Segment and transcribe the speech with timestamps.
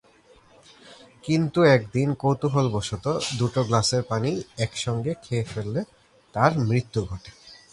[1.23, 3.05] কিন্তু একদিন কৌতূহলবশত
[3.37, 5.81] দুটো গ্লাসের পানিই একসঙ্গে খেয়ে ফেললে
[6.33, 7.31] তার মৃত্যু ঘটে।